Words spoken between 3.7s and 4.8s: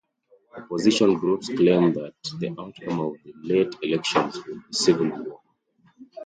elections would be